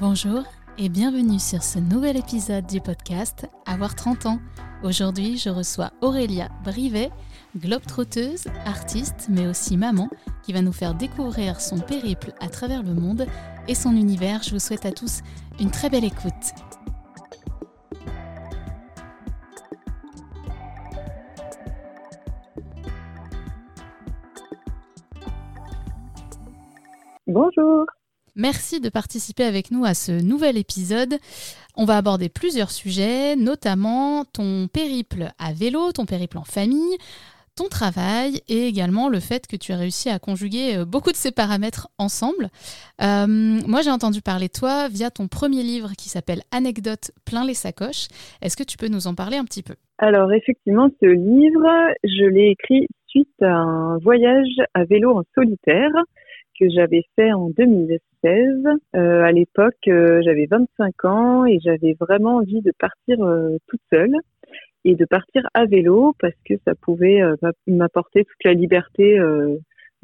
[0.00, 0.44] Bonjour
[0.78, 4.38] et bienvenue sur ce nouvel épisode du podcast Avoir 30 ans.
[4.82, 7.10] Aujourd'hui, je reçois Aurélia Brivet,
[7.56, 10.08] globe-trotteuse, artiste, mais aussi maman,
[10.42, 13.26] qui va nous faire découvrir son périple à travers le monde
[13.66, 14.42] et son univers.
[14.42, 15.20] Je vous souhaite à tous
[15.58, 16.32] une très belle écoute.
[27.26, 27.84] Bonjour.
[28.38, 31.14] Merci de participer avec nous à ce nouvel épisode.
[31.76, 36.96] On va aborder plusieurs sujets, notamment ton périple à vélo, ton périple en famille,
[37.56, 41.16] ton travail et également le fait que tu as réussi à conjuguer euh, beaucoup de
[41.16, 42.50] ces paramètres ensemble.
[43.02, 43.26] Euh,
[43.66, 47.54] moi, j'ai entendu parler de toi via ton premier livre qui s'appelle Anecdotes plein les
[47.54, 48.06] sacoches.
[48.40, 49.74] Est-ce que tu peux nous en parler un petit peu?
[49.98, 55.90] Alors, effectivement, ce livre, je l'ai écrit suite à un voyage à vélo en solitaire
[56.58, 58.00] que j'avais fait en 2016.
[58.96, 63.80] Euh, à l'époque, euh, j'avais 25 ans et j'avais vraiment envie de partir euh, toute
[63.90, 64.14] seule
[64.84, 67.20] et de partir à vélo parce que ça pouvait
[67.66, 69.18] m'apporter toute la liberté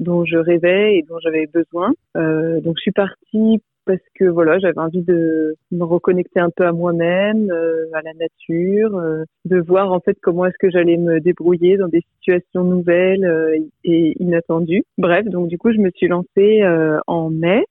[0.00, 1.92] dont je rêvais et dont j'avais besoin.
[2.16, 6.72] donc je suis partie parce que voilà, j'avais envie de me reconnecter un peu à
[6.72, 11.20] moi-même, euh, à la nature, euh, de voir en fait comment est-ce que j'allais me
[11.20, 14.84] débrouiller dans des situations nouvelles euh, et inattendues.
[14.98, 16.62] Bref, donc du coup, je me suis lancée
[17.06, 17.64] en mai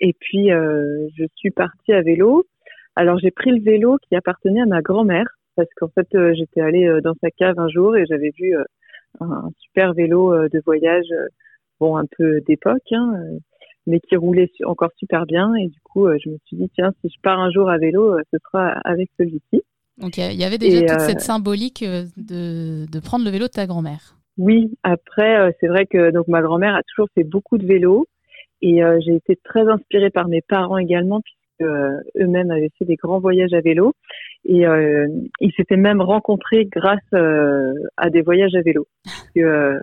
[0.00, 2.44] et puis je suis partie à vélo.
[2.96, 5.26] Alors j'ai pris le vélo qui appartenait à ma grand-mère
[5.56, 8.54] parce qu'en fait j'étais allée dans sa cave un jour et j'avais vu
[9.20, 11.06] un super vélo de voyage,
[11.78, 12.92] bon un peu d'époque.
[12.92, 13.38] Hein,
[13.86, 15.54] mais qui roulait encore super bien.
[15.54, 17.78] Et du coup, euh, je me suis dit, tiens, si je pars un jour à
[17.78, 19.62] vélo, euh, ce sera avec celui-ci.
[19.98, 23.52] Donc il y avait déjà toute cette euh, symbolique de, de, prendre le vélo de
[23.52, 24.16] ta grand-mère.
[24.38, 28.06] Oui, après, c'est vrai que donc ma grand-mère a toujours fait beaucoup de vélo
[28.62, 31.70] et j'ai été très inspirée par mes parents également puisque
[32.18, 33.92] eux-mêmes avaient fait des grands voyages à vélo
[34.46, 34.64] et
[35.40, 38.86] ils s'étaient même rencontrés grâce à des voyages à vélo.
[39.04, 39.80] Parce que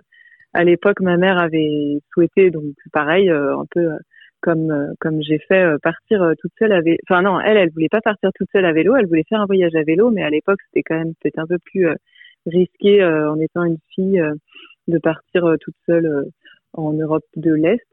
[0.58, 3.98] à l'époque, ma mère avait souhaité, donc pareil, euh, un peu euh,
[4.40, 6.98] comme euh, comme j'ai fait, partir toute seule à vélo.
[7.08, 9.46] Enfin non, elle, elle voulait pas partir toute seule à vélo, elle voulait faire un
[9.46, 11.86] voyage à vélo, mais à l'époque, c'était quand même peut-être un peu plus
[12.46, 14.20] risqué en étant une fille
[14.88, 16.24] de partir toute seule
[16.72, 17.86] en Europe de l'Est,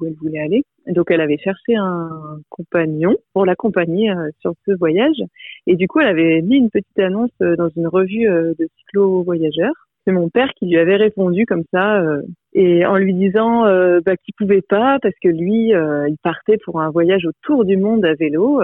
[0.00, 0.64] où elle voulait aller.
[0.86, 4.10] Donc elle avait cherché un compagnon pour l'accompagner
[4.40, 5.20] sur ce voyage.
[5.66, 10.12] Et du coup, elle avait mis une petite annonce dans une revue de cyclo-voyageurs c'est
[10.12, 12.22] mon père qui lui avait répondu comme ça euh,
[12.52, 16.58] et en lui disant euh, bah, qu'il pouvait pas parce que lui euh, il partait
[16.64, 18.62] pour un voyage autour du monde à vélo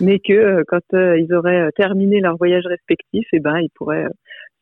[0.00, 4.06] mais que quand ils auraient terminé leur voyage respectif et eh ben ils pourraient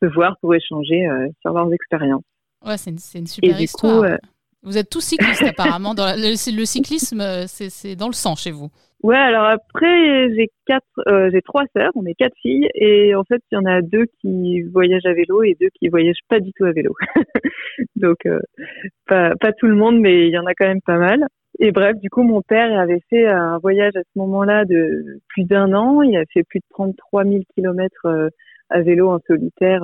[0.02, 1.08] se voir pour échanger
[1.40, 2.22] sur leurs expériences.
[2.64, 4.18] Ouais, c'est une, une, super histoire.
[4.62, 5.94] Vous êtes tous cyclistes apparemment.
[5.96, 8.70] Le, cyclisme, c'est dans le sang chez vous.
[9.04, 13.22] Ouais, alors après, j'ai quatre, euh, j'ai trois sœurs, on est quatre filles, et en
[13.22, 16.40] fait, il y en a deux qui voyagent à vélo et deux qui voyagent pas
[16.40, 16.94] du tout à vélo.
[17.96, 18.40] Donc, euh,
[19.06, 21.24] pas, pas tout le monde, mais il y en a quand même pas mal.
[21.60, 25.44] Et bref, du coup, mon père avait fait un voyage à ce moment-là de plus
[25.44, 26.02] d'un an.
[26.02, 28.28] Il a fait plus de 33 000 kilomètres euh,
[28.68, 29.82] à vélo en solitaire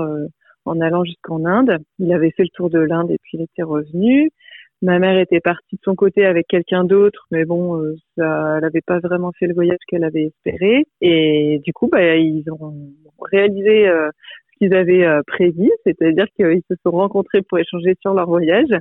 [0.65, 1.79] en allant jusqu'en Inde.
[1.99, 4.31] Il avait fait le tour de l'Inde et puis il était revenu.
[4.83, 8.63] Ma mère était partie de son côté avec quelqu'un d'autre, mais bon, euh, ça, elle
[8.63, 10.85] n'avait pas vraiment fait le voyage qu'elle avait espéré.
[11.01, 12.75] Et du coup, bah, ils ont
[13.21, 14.11] réalisé euh,
[14.53, 18.75] ce qu'ils avaient euh, prévu, c'est-à-dire qu'ils se sont rencontrés pour échanger sur leur voyage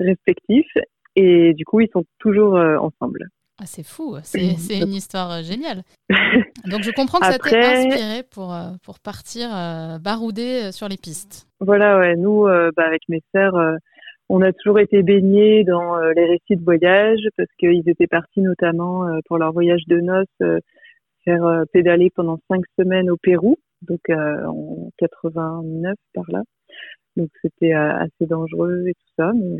[0.00, 0.66] respectif.
[1.14, 3.28] Et du coup, ils sont toujours ensemble.
[3.58, 4.38] Ah, c'est fou, c'est
[4.82, 5.82] une histoire géniale.
[6.66, 9.48] Donc je comprends que ça t'ait inspiré pour, pour partir
[10.00, 11.46] barouder sur les pistes.
[11.60, 13.54] Voilà, ouais, nous, bah, avec mes sœurs,
[14.28, 18.40] on a toujours été baignés dans euh, les récits de voyage parce qu'ils étaient partis
[18.40, 20.58] notamment euh, pour leur voyage de noces euh,
[21.24, 26.42] faire pédaler pendant cinq semaines au Pérou, donc en 89 par là.
[27.16, 29.56] Donc c'était assez dangereux et tout ça, mais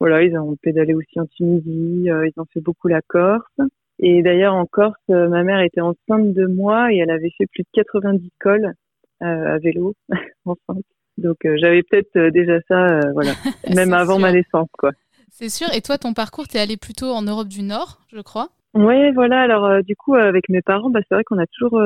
[0.00, 3.56] voilà, ils ont pédalé aussi en Tunisie, ils ont fait beaucoup la Corse.
[4.00, 7.62] Et d'ailleurs en Corse, ma mère était enceinte de moi et elle avait fait plus
[7.62, 8.74] de 90 cols
[9.20, 9.94] à vélo
[10.44, 10.84] enceinte.
[11.20, 13.32] Donc euh, j'avais peut-être euh, déjà ça, euh, voilà,
[13.74, 14.90] même avant ma naissance, quoi.
[15.30, 15.68] C'est sûr.
[15.74, 18.48] Et toi, ton parcours, tu es allé plutôt en Europe du Nord, je crois?
[18.74, 19.40] Oui, voilà.
[19.40, 21.80] Alors du coup, avec mes parents, bah, c'est vrai qu'on a toujours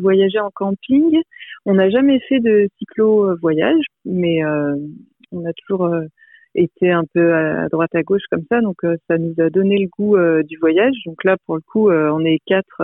[0.00, 1.20] voyagé en camping.
[1.66, 4.40] On n'a jamais fait de cyclo-voyage, mais
[5.32, 5.90] on a toujours
[6.54, 8.76] été un peu à droite à gauche comme ça, donc
[9.08, 10.94] ça nous a donné le goût du voyage.
[11.06, 12.82] Donc là, pour le coup, on est quatre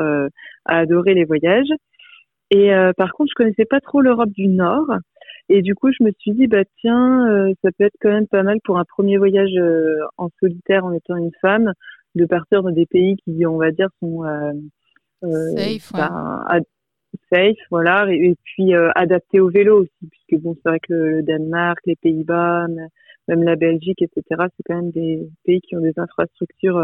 [0.65, 1.71] à adorer les voyages.
[2.51, 4.91] Et par contre, je connaissais pas trop l'Europe du Nord.
[5.49, 8.27] Et du coup, je me suis dit, bah tiens, euh, ça peut être quand même
[8.27, 11.73] pas mal pour un premier voyage euh, en solitaire en étant une femme,
[12.15, 14.23] de partir dans des pays qui, on va dire, sont
[15.23, 16.61] safe, ben,
[17.33, 21.79] safe, voilà, et, puis adaptés au vélo aussi, puisque bon, c'est vrai que le, Danemark,
[21.87, 22.69] les Pays-Bas,
[23.29, 24.23] même la Belgique, etc.,
[24.57, 26.81] c'est quand même des pays qui ont des infrastructures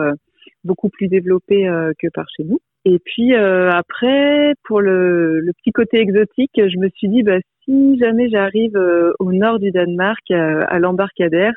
[0.65, 1.69] beaucoup plus développées
[1.99, 2.59] que par chez nous.
[2.85, 7.39] Et puis après, pour le, le, petit côté exotique, je me suis dit, bah,
[7.71, 11.53] si jamais j'arrive euh, au nord du Danemark, euh, à l'embarcadère,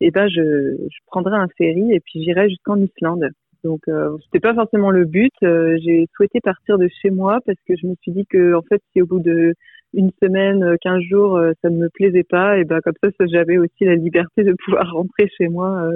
[0.00, 0.76] eh ben je,
[1.06, 3.28] prendrai un ferry et puis j'irai jusqu'en Islande.
[3.64, 5.32] Donc euh, c'était pas forcément le but.
[5.42, 8.62] Euh, j'ai souhaité partir de chez moi parce que je me suis dit que en
[8.62, 9.54] fait si au bout de
[9.92, 13.84] une semaine, quinze jours, ça ne me plaisait pas, et ben comme ça, j'avais aussi
[13.84, 15.90] la liberté de pouvoir rentrer chez moi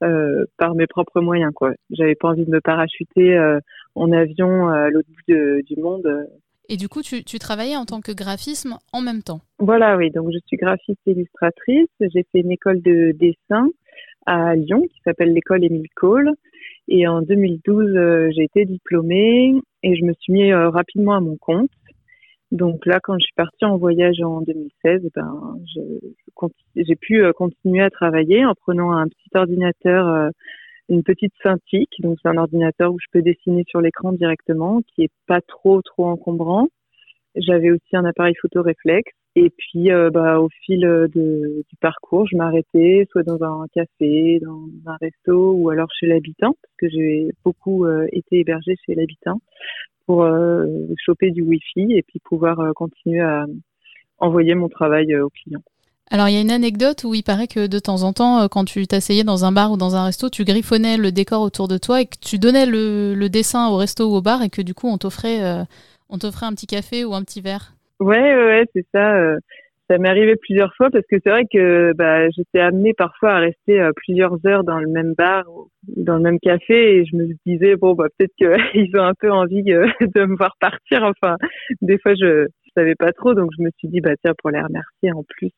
[0.58, 1.52] par mes propres moyens.
[1.52, 1.72] quoi.
[1.90, 3.36] J'avais pas envie de me parachuter
[3.96, 6.06] en avion à l'autre bout du monde
[6.72, 10.10] et du coup, tu, travaillais en tant que graphisme en même temps Voilà, oui.
[10.10, 11.90] Donc, je suis graphiste illustratrice.
[12.00, 13.68] J'ai fait une école de dessin
[14.24, 16.30] à Lyon qui s'appelle l'école Émile Cole.
[16.88, 21.20] Et en 2012, euh, j'ai été diplômée et je me suis mis euh, rapidement à
[21.20, 21.68] mon compte.
[22.52, 25.58] Donc là, quand je suis partie en voyage en 2016, ben,
[26.74, 30.30] j'ai pu euh, continuer à travailler en prenant un petit ordinateur
[30.88, 35.04] une petite Cintiq, donc c'est un ordinateur où je peux dessiner sur l'écran directement, qui
[35.04, 36.68] est pas trop trop encombrant.
[37.36, 39.12] J'avais aussi un appareil photo réflexe.
[39.34, 44.40] Et puis, euh, bah, au fil de, du parcours, je m'arrêtais soit dans un café,
[44.40, 48.94] dans un resto, ou alors chez l'habitant, parce que j'ai beaucoup euh, été hébergée chez
[48.94, 49.40] l'habitant
[50.06, 50.66] pour euh,
[51.02, 53.46] choper du Wi-Fi et puis pouvoir continuer à
[54.18, 55.62] envoyer mon travail aux clients.
[56.12, 58.46] Alors il y a une anecdote où il paraît que de temps en temps, euh,
[58.46, 61.68] quand tu t'asseyais dans un bar ou dans un resto, tu griffonnais le décor autour
[61.68, 64.60] de toi et que tu donnais le, dessin au resto ou au bar et que
[64.60, 65.64] du coup on t'offrait, euh,
[66.10, 67.72] on t'offrait un petit café ou un petit verre.
[67.98, 69.16] Ouais, ouais, c'est ça.
[69.16, 69.38] Euh,
[69.88, 73.38] ça m'est arrivé plusieurs fois parce que c'est vrai que bah, j'étais amenée parfois à
[73.38, 77.26] rester plusieurs heures dans le même bar ou dans le même café et je me
[77.46, 81.04] disais bon bah peut-être qu'ils ont un peu envie de me voir partir.
[81.04, 81.36] Enfin,
[81.80, 84.60] des fois je savais pas trop donc je me suis dit bah tiens pour les
[84.60, 85.52] remercier en plus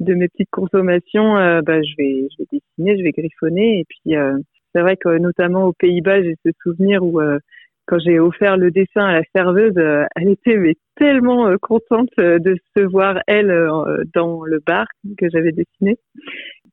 [0.00, 3.84] de mes petites consommations, euh, bah, je vais je vais dessiner, je vais griffonner et
[3.88, 4.36] puis euh,
[4.74, 7.38] c'est vrai que notamment aux Pays-Bas, j'ai ce souvenir où euh,
[7.86, 9.76] quand j'ai offert le dessin à la serveuse,
[10.16, 13.68] elle était mais tellement contente de se voir elle
[14.12, 15.96] dans le bar que j'avais dessiné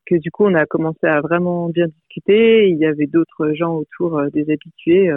[0.08, 2.68] que du coup on a commencé à vraiment bien discuter.
[2.68, 5.12] Il y avait d'autres gens autour des habitués,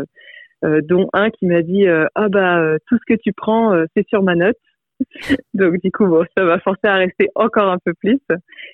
[0.63, 4.35] dont un qui m'a dit ah bah tout ce que tu prends c'est sur ma
[4.35, 4.59] note.
[5.55, 8.21] Donc du coup, bon, ça m'a forcé à rester encore un peu plus.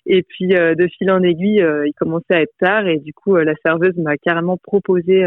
[0.06, 3.12] Et puis euh, de fil en aiguille, euh, il commençait à être tard et du
[3.12, 5.24] coup, euh, la serveuse m'a carrément proposé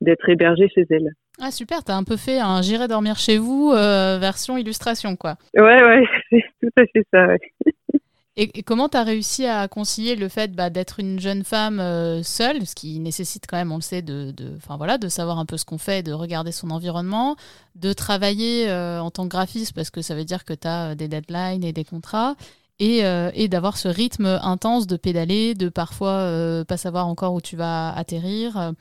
[0.00, 1.10] d'être hébergée chez elle.
[1.40, 5.36] Ah super, t'as un peu fait un j'irai dormir chez vous version illustration quoi.
[5.56, 7.26] Ouais ouais, c'est tout à fait ça.
[8.40, 12.22] Et, comment tu as réussi à concilier le fait bah, d'être une jeune femme euh,
[12.22, 15.44] seule, ce qui nécessite quand même, on le sait, de, de, voilà, de savoir un
[15.44, 17.34] peu ce qu'on fait, de regarder son environnement,
[17.74, 20.92] de travailler euh, en tant que graphiste, parce que ça veut dire que tu as
[20.92, 22.36] euh, des deadlines et des contrats,
[22.78, 23.02] et,
[23.48, 26.30] d'avoir ce rythme intense de pédaler, de parfois
[26.68, 28.72] pas savoir encore où tu vas atterrir.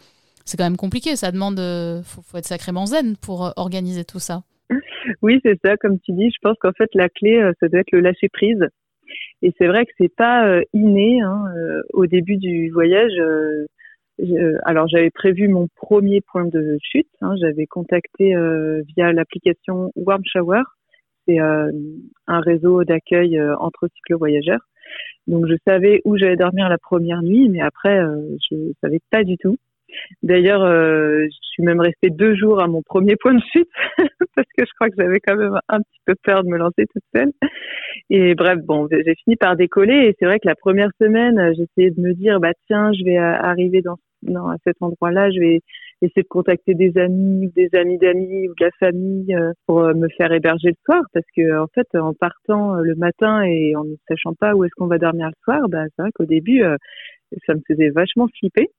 [0.45, 1.59] C'est quand même compliqué, ça demande,
[2.03, 4.43] faut, faut être sacrément zen pour organiser tout ça.
[5.23, 7.91] Oui, c'est ça, comme tu dis, je pense qu'en fait la clé, ça doit être
[7.91, 8.67] le lâcher prise
[9.41, 11.21] et c'est vrai que c'est pas euh, inné.
[11.21, 17.09] Hein, euh, au début du voyage, euh, alors j'avais prévu mon premier point de chute.
[17.21, 18.35] Hein, j'avais contacté
[18.95, 20.63] via l'application Warm Shower.
[21.27, 24.61] C'est un réseau d'accueil entre cyclo-voyageurs.
[25.27, 27.99] Donc je savais où j'allais dormir la première nuit, mais après
[28.49, 29.57] je savais pas du tout.
[30.23, 33.69] D'ailleurs, euh, je suis même restée deux jours à mon premier point de chute
[34.35, 36.85] parce que je crois que j'avais quand même un petit peu peur de me lancer
[36.91, 37.31] toute seule.
[38.09, 41.91] Et bref, bon, j'ai fini par décoller et c'est vrai que la première semaine, j'essayais
[41.91, 45.59] de me dire, bah tiens, je vais arriver dans, dans à cet endroit-là, je vais
[46.01, 49.93] essayer de contacter des amis, des amis d'amis ou de la famille euh, pour euh,
[49.93, 53.83] me faire héberger le soir parce que en fait, en partant le matin et en
[53.83, 56.61] ne sachant pas où est-ce qu'on va dormir le soir, bah c'est vrai qu'au début,
[57.45, 58.69] ça me faisait vachement flipper.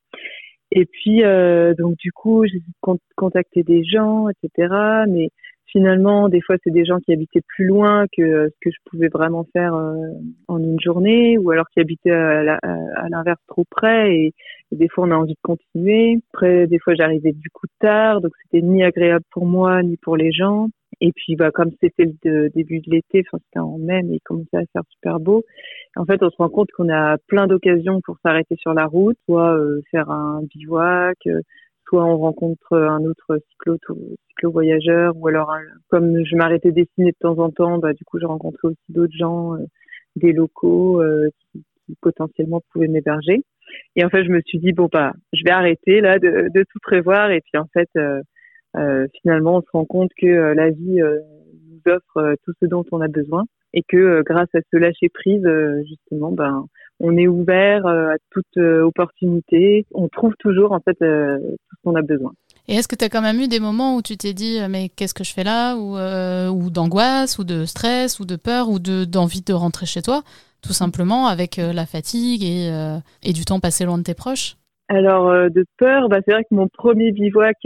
[0.70, 2.60] Et puis, euh, donc du coup, j'ai
[3.16, 4.74] contacté des gens, etc.
[5.08, 5.30] Mais
[5.66, 9.08] finalement, des fois, c'est des gens qui habitaient plus loin que ce que je pouvais
[9.08, 9.94] vraiment faire euh,
[10.48, 14.14] en une journée, ou alors qui habitaient à l'inverse trop près.
[14.14, 14.34] Et,
[14.70, 16.18] des fois, on a envie de continuer.
[16.34, 20.16] Après, des fois, j'arrivais du coup tard, donc c'était ni agréable pour moi ni pour
[20.16, 20.68] les gens.
[21.00, 24.20] Et puis, bah, comme c'était le début de l'été, enfin, c'était en mai, mais il
[24.20, 25.44] commençait à faire super beau.
[25.96, 29.16] En fait, on se rend compte qu'on a plein d'occasions pour s'arrêter sur la route,
[29.26, 31.40] soit euh, faire un bivouac, euh,
[31.86, 33.76] soit on rencontre un autre cyclo,
[34.28, 35.52] cyclo ou alors,
[35.88, 39.16] comme je m'arrêtais dessiner de temps en temps, bah, du coup, je rencontrais aussi d'autres
[39.16, 39.64] gens, euh,
[40.16, 41.00] des locaux
[41.52, 43.42] qui, qui, potentiellement pouvaient m'héberger.
[43.94, 46.64] Et en fait, je me suis dit bon bah, je vais arrêter là de, de
[46.68, 47.30] tout prévoir.
[47.30, 47.88] Et puis en fait,
[48.74, 53.08] finalement, on se rend compte que la vie nous offre tout ce dont on a
[53.08, 53.44] besoin
[53.74, 55.46] et que grâce à ce lâcher prise,
[55.88, 56.66] justement, ben
[57.00, 59.86] on est ouvert à toute opportunité.
[59.94, 62.32] On trouve toujours en fait tout ce qu'on a besoin.
[62.68, 64.90] Et est-ce que tu as quand même eu des moments où tu t'es dit mais
[64.90, 65.74] qu'est-ce que je fais là?
[65.76, 69.86] Ou, euh, ou d'angoisse ou de stress ou de peur ou de d'envie de rentrer
[69.86, 70.22] chez toi
[70.60, 74.14] tout simplement avec euh, la fatigue et, euh, et, du temps passé loin de tes
[74.14, 74.56] proches?
[74.88, 77.56] Alors de peur, bah, c'est vrai que mon premier bivouac,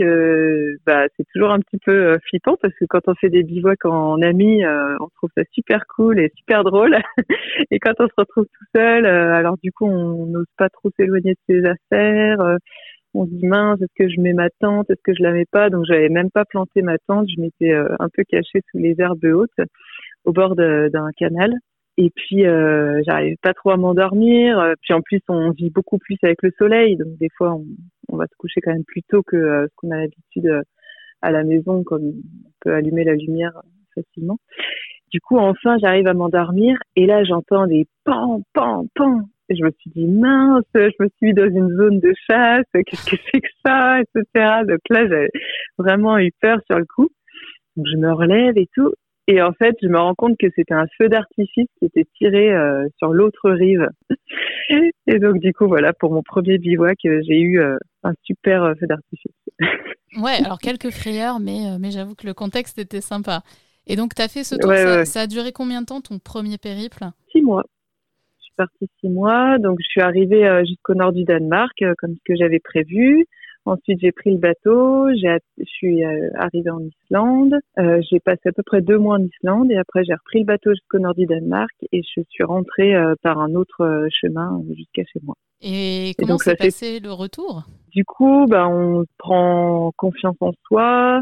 [0.85, 4.21] bah, c'est toujours un petit peu flippant parce que quand on fait des bivouacs en
[4.21, 6.97] amis, on trouve ça super cool et super drôle.
[7.71, 11.33] et quand on se retrouve tout seul, alors du coup on n'ose pas trop s'éloigner
[11.33, 12.57] de ses affaires
[13.13, 15.45] on se dit mince, est-ce que je mets ma tente, est-ce que je la mets
[15.45, 15.69] pas?
[15.69, 18.95] Donc j'avais même pas planté ma tente, je m'étais euh, un peu cachée sous les
[18.99, 19.67] herbes hautes
[20.25, 21.53] au bord d'un canal.
[21.97, 24.59] Et puis euh, j'arrivais pas trop à m'endormir.
[24.59, 27.55] Euh, puis en plus on vit beaucoup plus avec le soleil, donc des fois
[28.09, 30.63] on, va se coucher quand même plus tôt que euh, ce qu'on a l'habitude
[31.21, 33.53] à la maison, comme on peut allumer la lumière
[33.95, 34.37] facilement.
[35.11, 39.63] Du coup enfin j'arrive à m'endormir et là j'entends des pan pan pan et je
[39.63, 43.17] me suis dit, mince, je me suis mis dans une zone de chasse, qu'est-ce que
[43.31, 44.63] c'est que ça, etc.
[44.67, 45.29] Donc là, j'avais
[45.77, 47.09] vraiment eu peur sur le coup.
[47.75, 48.93] Donc je me relève et tout.
[49.27, 52.53] Et en fait, je me rends compte que c'était un feu d'artifice qui était tiré
[52.53, 53.87] euh, sur l'autre rive.
[55.07, 58.73] et donc, du coup, voilà, pour mon premier bivouac, euh, j'ai eu euh, un super
[58.77, 59.31] feu d'artifice.
[60.21, 63.43] ouais, alors quelques frayeurs, mais, mais j'avoue que le contexte était sympa.
[63.87, 66.19] Et donc, tu as fait ce tour, ça, ça, a duré combien de temps ton
[66.19, 67.05] premier périple?
[67.31, 67.63] Six mois
[68.55, 69.57] partie six mois.
[69.57, 73.25] Donc, je suis arrivée jusqu'au nord du Danemark, comme ce que j'avais prévu.
[73.65, 77.55] Ensuite, j'ai pris le bateau, je suis euh, arrivée en Islande.
[77.77, 80.71] j'ai passé à peu près deux mois en Islande et après j'ai repris le bateau
[80.71, 85.35] jusqu'au nord du Danemark et je suis rentrée par un autre chemin jusqu'à chez moi.
[85.61, 87.63] Et comment s'est passé le retour?
[87.91, 91.21] Du coup, bah, on prend confiance en soi,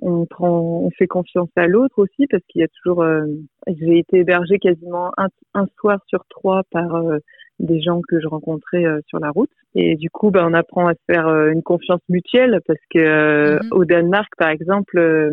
[0.00, 3.02] on prend, on fait confiance à l'autre aussi parce qu'il y a toujours.
[3.02, 3.26] Euh,
[3.66, 7.18] j'ai été hébergée quasiment un, un, soir sur trois par euh,
[7.62, 9.50] des gens que je rencontrais euh, sur la route.
[9.74, 13.68] Et du coup, ben, on apprend à se faire une confiance mutuelle parce que mhm.
[13.70, 15.32] au Danemark, par exemple,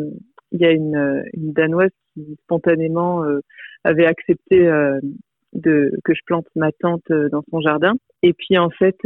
[0.52, 3.24] il y a une, une danoise qui spontanément
[3.84, 4.60] avait accepté
[5.54, 7.94] de que je plante ma tente dans son jardin.
[8.24, 8.98] Et puis en fait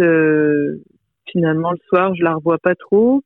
[1.28, 3.24] finalement le soir je la revois pas trop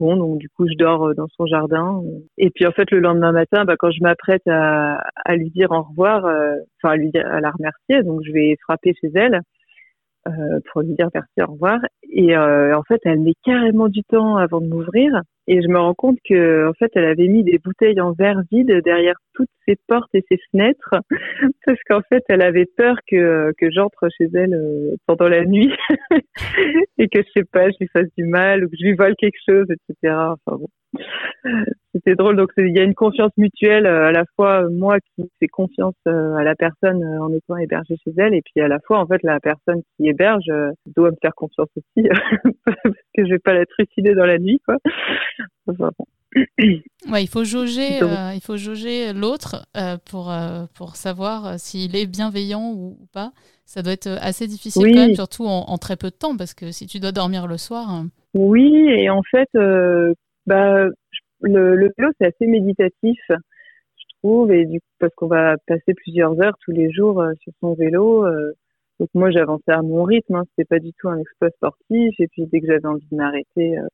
[0.00, 2.02] Bon, donc du coup, je dors euh, dans son jardin.
[2.36, 5.72] Et puis en fait, le lendemain matin, bah, quand je m'apprête à, à, lui dire
[5.72, 9.40] au revoir, euh, enfin à lui à la remercier, donc je vais frapper chez elle
[10.26, 11.78] euh, pour lui dire merci, au revoir.
[12.10, 15.22] Et euh, en fait, elle met carrément du temps avant de m'ouvrir.
[15.46, 18.42] Et je me rends compte que en fait, elle avait mis des bouteilles en verre
[18.50, 20.94] vide derrière toutes ses portes et ses fenêtres,
[21.66, 25.72] parce qu'en fait, elle avait peur que que j'entre chez elle euh, pendant la nuit
[26.98, 29.14] et que je sais pas, je lui fasse du mal ou que je lui vole
[29.16, 30.14] quelque chose, etc.
[30.14, 30.68] Enfin bon
[31.94, 32.36] c'était drôle.
[32.36, 35.48] Donc il y a une confiance mutuelle euh, à la fois euh, moi qui fais
[35.48, 39.00] confiance euh, à la personne en étant hébergée chez elle, et puis à la fois
[39.00, 40.50] en fait la personne qui héberge
[40.86, 42.08] doit me faire confiance aussi
[42.64, 44.76] parce que je vais pas la trucider dans la nuit, quoi.
[47.10, 48.00] Ouais, il faut jauger,
[48.34, 49.66] il faut jauger l'autre
[50.10, 50.30] pour
[50.74, 53.32] pour savoir s'il est bienveillant ou, pas.
[53.64, 56.52] Ça doit être assez difficile quand même, surtout en, en, très peu de temps, parce
[56.52, 58.04] que si tu dois dormir le soir.
[58.34, 59.48] Oui, et en fait,
[60.48, 60.88] bah,
[61.42, 65.94] le, le vélo, c'est assez méditatif, je trouve, et du coup, parce qu'on va passer
[65.94, 68.24] plusieurs heures tous les jours euh, sur son vélo.
[68.26, 68.52] Euh,
[69.00, 72.14] donc moi, j'avançais à mon rythme, hein, c'était pas du tout un exploit sportif.
[72.18, 73.86] Et puis dès que j'avais envie de m'arrêter, euh,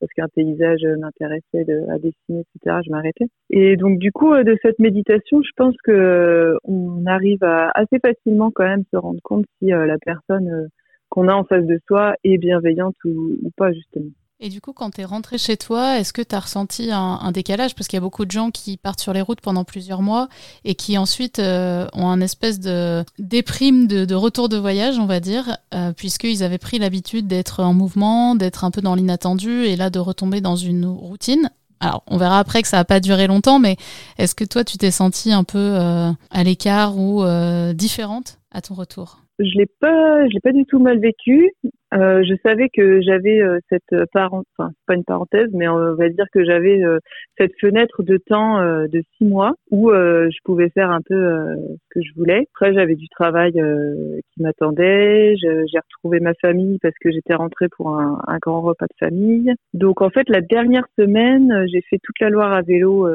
[0.00, 3.26] parce qu'un paysage m'intéressait à dessiner, etc., je m'arrêtais.
[3.50, 8.50] Et donc du coup, de cette méditation, je pense que on arrive à assez facilement
[8.50, 10.68] quand même se rendre compte si la personne
[11.08, 14.10] qu'on a en face de soi est bienveillante ou, ou pas justement.
[14.38, 17.32] Et du coup, quand tu es rentré chez toi, est-ce que tu as ressenti un,
[17.32, 17.74] décalage?
[17.74, 20.28] Parce qu'il y a beaucoup de gens qui partent sur les routes pendant plusieurs mois
[20.62, 25.20] et qui ensuite euh, ont un espèce de déprime de, retour de voyage, on va
[25.20, 29.74] dire, euh, puisqu'ils avaient pris l'habitude d'être en mouvement, d'être un peu dans l'inattendu et
[29.74, 31.48] là de retomber dans une routine.
[31.80, 33.76] Alors, on verra après que ça n'a pas duré longtemps, mais
[34.18, 37.24] est-ce que toi, tu t'es sentie un peu euh, à l'écart ou
[37.72, 39.22] différente à ton retour?
[39.38, 41.52] Je l'ai l'ai pas du tout mal vécu.
[41.96, 46.08] Euh, je savais que j'avais euh, cette parenthèse, enfin pas une parenthèse, mais on va
[46.08, 46.98] dire que j'avais euh,
[47.38, 52.00] cette fenêtre de temps de six mois où je pouvais faire un peu ce que
[52.02, 52.46] je voulais.
[52.54, 55.36] Après, j'avais du travail qui m'attendait.
[55.36, 59.52] J'ai retrouvé ma famille parce que j'étais rentrée pour un, grand repas de famille.
[59.74, 63.08] Donc en fait, la dernière semaine, j'ai fait toute la Loire à vélo.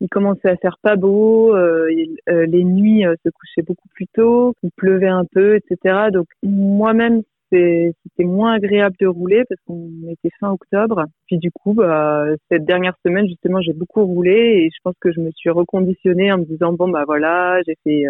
[0.00, 5.08] il commençait à faire pas beau, les nuits se couchaient beaucoup plus tôt, il pleuvait
[5.08, 6.10] un peu, etc.
[6.12, 11.04] Donc moi-même c'était moins agréable de rouler parce qu'on était fin octobre.
[11.26, 15.12] Puis du coup, bah, cette dernière semaine, justement, j'ai beaucoup roulé et je pense que
[15.12, 18.04] je me suis reconditionnée en me disant, bon, bah voilà, j'ai fait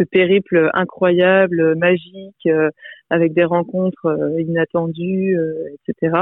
[0.00, 2.70] ce périple incroyable, magique, euh,
[3.10, 5.52] avec des rencontres euh, inattendues, euh,
[5.88, 6.16] etc.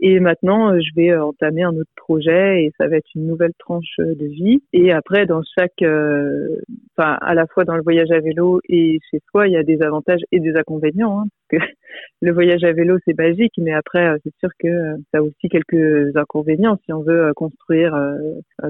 [0.00, 3.96] Et maintenant, je vais entamer un autre projet et ça va être une nouvelle tranche
[3.98, 4.62] de vie.
[4.72, 9.20] Et après, dans chaque, enfin, à la fois dans le voyage à vélo et chez
[9.30, 11.20] soi, il y a des avantages et des inconvénients.
[11.20, 11.58] Hein,
[12.22, 16.16] le voyage à vélo, c'est magique, mais après, c'est sûr que ça a aussi quelques
[16.16, 16.78] inconvénients.
[16.84, 17.96] Si on veut construire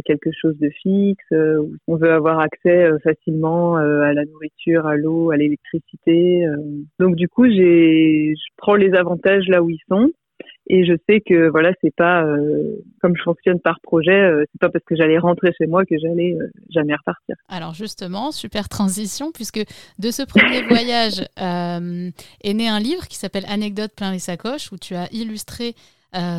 [0.04, 1.34] quelque chose de fixe,
[1.86, 6.46] on veut avoir accès facilement à la nourriture à l'eau, à l'électricité.
[6.46, 6.56] Euh.
[6.98, 10.10] Donc du coup, je prends les avantages là où ils sont.
[10.70, 14.60] Et je sais que voilà, c'est pas euh, comme je fonctionne par projet, euh, c'est
[14.60, 16.36] pas parce que j'allais rentrer chez moi que j'allais
[16.68, 17.36] jamais repartir.
[17.48, 19.64] Alors justement, super transition puisque
[19.98, 24.76] de ce premier voyage est né un livre qui s'appelle Anecdotes plein les sacoches où
[24.76, 25.74] tu as illustré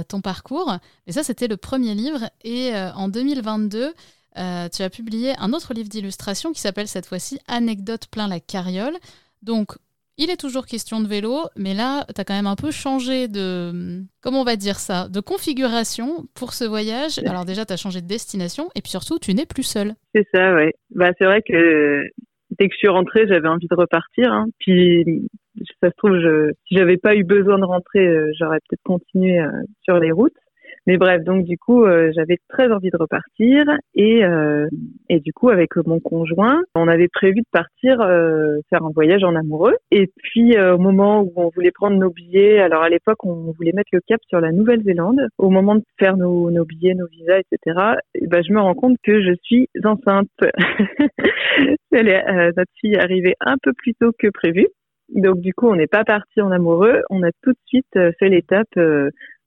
[0.07, 0.77] ton parcours.
[1.07, 2.29] Et ça, c'était le premier livre.
[2.43, 3.93] Et en 2022,
[4.37, 8.39] euh, tu as publié un autre livre d'illustration qui s'appelle cette fois-ci Anecdote plein la
[8.39, 8.95] carriole.
[9.41, 9.77] Donc,
[10.19, 13.29] il est toujours question de vélo, mais là, tu as quand même un peu changé
[13.29, 17.17] de, comment on va dire ça, de configuration pour ce voyage.
[17.25, 19.93] Alors déjà, tu as changé de destination, et puis surtout, tu n'es plus seul.
[20.13, 20.71] C'est ça, oui.
[20.93, 22.03] Bah, c'est vrai que
[22.59, 24.33] dès que je suis rentrée, j'avais envie de repartir.
[24.33, 24.47] Hein.
[24.59, 25.05] Puis,
[25.81, 29.39] ça se trouve, je, si j'avais pas eu besoin de rentrer, euh, j'aurais peut-être continué
[29.39, 29.49] euh,
[29.83, 30.33] sur les routes.
[30.89, 34.67] Mais bref, donc du coup, euh, j'avais très envie de repartir et euh,
[35.07, 39.23] et du coup avec mon conjoint, on avait prévu de partir euh, faire un voyage
[39.23, 39.75] en amoureux.
[39.91, 43.71] Et puis au moment où on voulait prendre nos billets, alors à l'époque on voulait
[43.71, 45.19] mettre le cap sur la Nouvelle-Zélande.
[45.37, 47.99] Au moment de faire nos, billets, nos visas, etc.
[48.15, 50.27] Et ben je me rends compte que je suis enceinte.
[51.91, 54.65] notre fille est arrivée un peu plus tôt que prévu.
[55.09, 58.29] Donc du coup, on n'est pas parti en amoureux, on a tout de suite fait
[58.29, 58.75] l'étape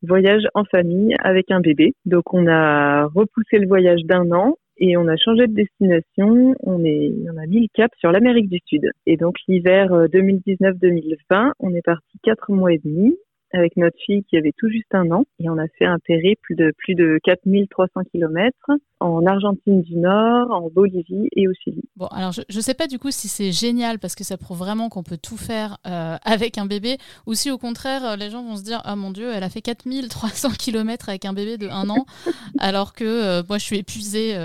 [0.03, 1.95] voyage en famille avec un bébé.
[2.05, 6.55] Donc on a repoussé le voyage d'un an et on a changé de destination.
[6.63, 8.91] On est, on a mis le cap sur l'Amérique du Sud.
[9.07, 13.17] Et donc l'hiver 2019-2020, euh, on est parti quatre mois et demi
[13.53, 16.55] avec notre fille qui avait tout juste un an et on a fait un périple
[16.55, 18.57] de plus de 4300 km
[19.01, 21.83] en Argentine du Nord, en Bolivie et au Chili.
[21.97, 24.59] Bon, alors je ne sais pas du coup si c'est génial parce que ça prouve
[24.59, 28.31] vraiment qu'on peut tout faire euh, avec un bébé ou si au contraire euh, les
[28.31, 31.59] gens vont se dire ah mon dieu elle a fait 4300 km avec un bébé
[31.59, 32.07] de un an
[32.59, 34.37] alors que euh, moi je suis épuisée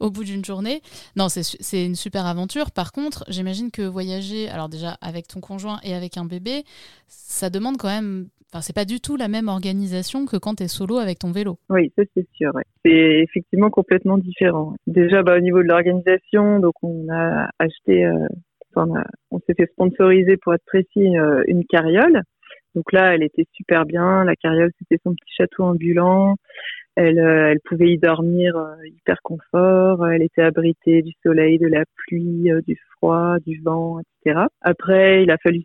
[0.00, 0.80] au bout d'une journée.
[1.16, 2.70] Non, c'est une super aventure.
[2.70, 6.64] Par contre, j'imagine que voyager, alors déjà avec ton conjoint et avec un bébé,
[7.08, 10.62] ça demande quand même Enfin, c'est pas du tout la même organisation que quand tu
[10.62, 11.58] es solo avec ton vélo.
[11.70, 12.52] Oui, ça c'est sûr.
[12.84, 14.76] C'est effectivement complètement différent.
[14.86, 18.28] Déjà, bah, au niveau de l'organisation, donc on a acheté, euh,
[18.76, 22.22] on, s'est fait sponsoriser pour être précis euh, une carriole.
[22.76, 24.22] Donc là, elle était super bien.
[24.22, 26.36] La carriole, c'était son petit château ambulant.
[26.96, 28.54] Elle, euh, elle pouvait y dormir
[28.84, 30.06] hyper confort.
[30.06, 34.00] Elle était abritée du soleil, de la pluie, du froid, du vent,
[34.62, 35.62] après, il a fallu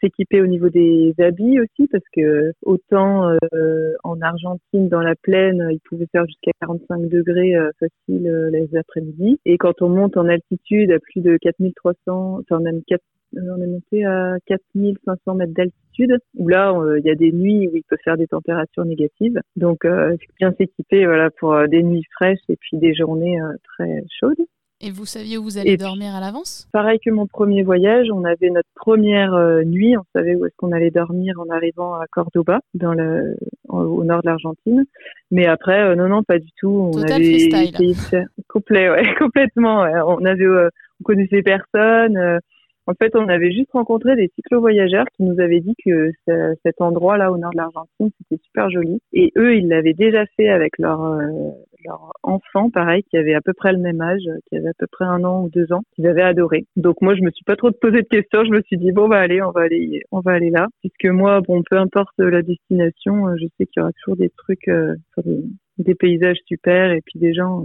[0.00, 5.68] s'équiper au niveau des habits aussi parce que autant euh, en Argentine, dans la plaine,
[5.70, 9.38] il pouvait faire jusqu'à 45 degrés euh, facile euh, les après-midi.
[9.44, 13.02] Et quand on monte en altitude à plus de 4300, enfin même 4,
[13.36, 17.76] on est monté à 4500 mètres d'altitude, où là, il y a des nuits où
[17.76, 19.40] il peut faire des températures négatives.
[19.56, 19.86] Donc,
[20.38, 23.38] bien s'équiper voilà, pour des nuits fraîches et puis des journées
[23.76, 24.46] très chaudes.
[24.82, 26.66] Et vous saviez où vous alliez dormir à l'avance?
[26.72, 30.54] Pareil que mon premier voyage, on avait notre première euh, nuit, on savait où est-ce
[30.56, 33.36] qu'on allait dormir en arrivant à Cordoba, dans le,
[33.68, 34.86] au nord de l'Argentine.
[35.30, 36.70] Mais après, euh, non, non, pas du tout.
[36.70, 38.26] On Total avait freestyle.
[38.48, 39.80] complet, ouais, complètement.
[39.82, 42.40] On avait, euh, on connaissait personne.
[42.90, 47.30] En fait, on avait juste rencontré des cyclo-voyageurs qui nous avaient dit que cet endroit-là
[47.30, 48.98] au nord de l'Argentine, c'était super joli.
[49.12, 51.50] Et eux, ils l'avaient déjà fait avec leur, euh,
[51.84, 54.88] leur enfant, pareil, qui avait à peu près le même âge, qui avait à peu
[54.90, 56.66] près un an ou deux ans, qu'ils avaient adoré.
[56.74, 58.44] Donc moi, je me suis pas trop posé de questions.
[58.44, 61.14] Je me suis dit bon bah allez, on va aller, on va aller là, puisque
[61.14, 64.66] moi, bon, peu importe la destination, euh, je sais qu'il y aura toujours des trucs,
[64.66, 64.96] euh,
[65.78, 67.62] des, paysages super et puis des gens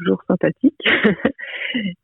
[0.00, 0.74] toujours sympathique.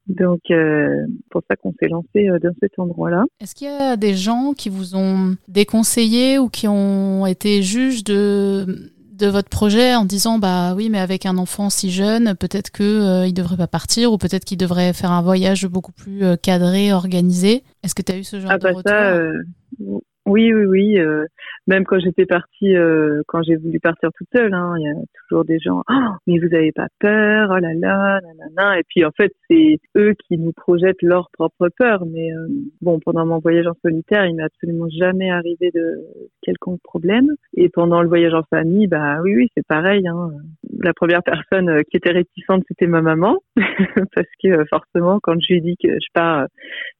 [0.06, 3.24] Donc, euh, pour ça qu'on s'est lancé euh, dans cet endroit-là.
[3.40, 8.04] Est-ce qu'il y a des gens qui vous ont déconseillé ou qui ont été juges
[8.04, 12.70] de, de votre projet en disant bah oui mais avec un enfant si jeune peut-être
[12.70, 16.22] que euh, il devrait pas partir ou peut-être qu'il devrait faire un voyage beaucoup plus
[16.42, 20.00] cadré organisé est-ce que tu as eu ce genre ah, de bah retour?
[20.26, 20.98] Oui oui oui
[21.66, 24.94] même quand j'étais partie, euh, quand j'ai voulu partir toute seule, hein, il y a
[25.28, 28.78] toujours des gens, oh, mais vous avez pas peur, oh là là, nanana.
[28.78, 32.04] Et puis en fait, c'est eux qui nous projettent leur propre peur.
[32.06, 32.46] Mais euh,
[32.82, 35.96] bon, pendant mon voyage en solitaire, il m'est absolument jamais arrivé de
[36.42, 37.30] quelconque problème.
[37.56, 40.06] Et pendant le voyage en famille, bah oui, oui, c'est pareil.
[40.06, 40.30] Hein.
[40.82, 43.38] La première personne euh, qui était réticente, c'était ma maman,
[44.14, 46.46] parce que forcément, quand je lui ai dit que je pars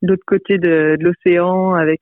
[0.03, 2.01] de l'autre côté de, de l'océan avec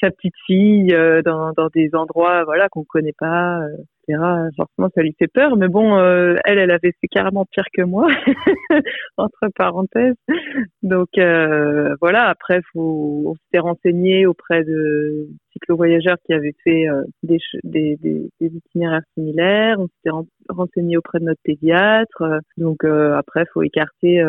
[0.00, 3.68] sa petite fille dans, dans des endroits voilà qu'on connaît pas, euh,
[4.08, 4.22] etc.
[4.56, 5.56] Forcément, ça lui fait peur.
[5.56, 8.08] Mais bon, euh, elle, elle avait fait carrément pire que moi,
[9.16, 10.16] entre parenthèses.
[10.82, 12.28] Donc euh, voilà.
[12.28, 16.86] Après, faut, on s'était renseigné auprès de cyclo-voyageurs qui avaient fait
[17.22, 19.76] des, des, des, itinéraires similaires.
[19.78, 20.16] On s'était
[20.48, 22.22] renseigné auprès de notre pédiatre.
[22.56, 24.22] Donc après, faut écarter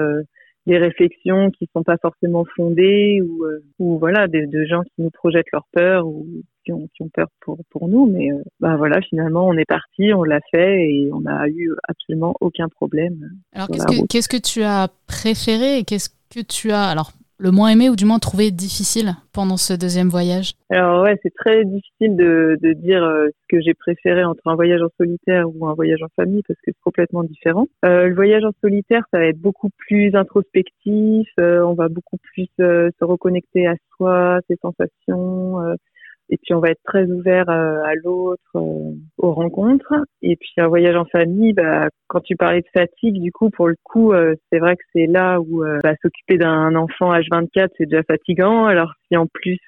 [0.68, 3.46] des réflexions qui sont pas forcément fondées ou,
[3.80, 6.28] ou voilà de, de, gens qui nous projettent leur peur ou
[6.64, 8.06] qui ont, qui ont peur pour, pour nous.
[8.06, 11.72] Mais euh, bah voilà, finalement, on est parti, on l'a fait et on n'a eu
[11.88, 13.32] absolument aucun problème.
[13.54, 17.52] Alors, qu'est-ce que, qu'est-ce que tu as préféré et qu'est-ce que tu as alors le
[17.52, 21.66] moins aimé ou du moins trouvé difficile pendant ce deuxième voyage Alors ouais, c'est très
[21.66, 25.68] difficile de, de dire euh, ce que j'ai préféré entre un voyage en solitaire ou
[25.68, 27.68] un voyage en famille parce que c'est complètement différent.
[27.84, 32.18] Euh, le voyage en solitaire, ça va être beaucoup plus introspectif, euh, on va beaucoup
[32.18, 35.58] plus se reconnecter à soi, ses sensations,
[36.32, 39.94] et puis on va être très ouvert euh, à l'autre, euh, aux rencontres.
[40.22, 43.68] Et puis un voyage en famille, bah, quand tu parlais de fatigue, du coup, pour
[43.68, 47.86] le coup, euh, c'est vrai que c'est là où bah, s'occuper d'un enfant H24, c'est
[47.86, 48.66] déjà fatigant.
[48.66, 49.60] Alors si en plus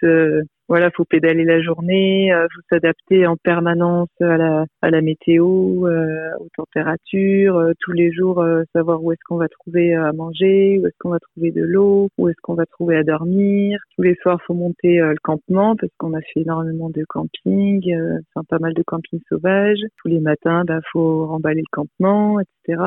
[0.69, 5.87] voilà, faut pédaler la journée, euh, faut s'adapter en permanence à la, à la météo,
[5.87, 10.13] euh, aux températures, euh, tous les jours euh, savoir où est-ce qu'on va trouver à
[10.13, 13.79] manger, où est-ce qu'on va trouver de l'eau, où est-ce qu'on va trouver à dormir.
[13.95, 17.95] Tous les soirs, faut monter le campement parce qu'on a fait énormément de camping,
[18.35, 19.79] enfin pas mal de camping sauvage.
[20.01, 22.81] Tous les matins, bah faut remballer le campement, etc.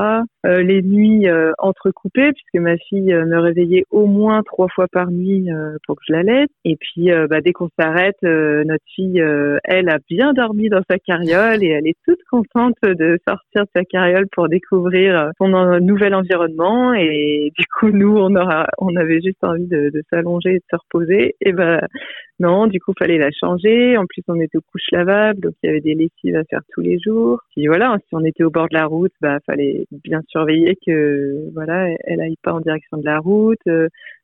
[0.45, 1.27] les nuits
[1.59, 5.49] entrecoupées puisque ma fille me réveillait au moins trois fois par nuit
[5.87, 6.49] pour que je la laisse.
[6.65, 10.69] Et puis bah, dès qu'on on s'arrête, euh, notre fille, euh, elle a bien dormi
[10.69, 15.19] dans sa carriole et elle est toute contente de sortir de sa carriole pour découvrir
[15.19, 15.49] euh, son
[15.81, 16.95] nouvel environnement.
[16.95, 20.77] Et du coup, nous, on aura, on avait juste envie de, s'allonger et de se
[20.77, 21.35] reposer.
[21.41, 21.81] Et ben,
[22.39, 23.97] non, du coup, fallait la changer.
[23.97, 26.61] En plus, on était aux couches lavables, donc il y avait des lessives à faire
[26.73, 27.41] tous les jours.
[27.55, 31.53] Puis voilà, si on était au bord de la route, bah, fallait bien surveiller que,
[31.55, 33.59] voilà, elle aille pas en direction de la route.